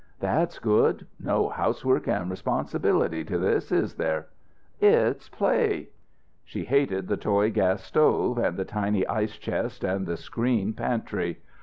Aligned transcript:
"That's 0.19 0.57
good. 0.57 1.05
No 1.19 1.47
housework 1.47 2.07
and 2.07 2.31
responsibility 2.31 3.23
to 3.25 3.37
this, 3.37 3.71
is 3.71 3.93
there?" 3.93 4.29
"It's 4.79 5.29
play." 5.29 5.89
She 6.43 6.63
hated 6.65 7.07
the 7.07 7.17
toy 7.17 7.51
gas 7.51 7.83
stove, 7.83 8.39
and 8.39 8.57
the 8.57 8.65
tiny 8.65 9.05
ice 9.05 9.37
chest 9.37 9.83
and 9.83 10.07
the 10.07 10.17
screen 10.17 10.73
pantry. 10.73 11.37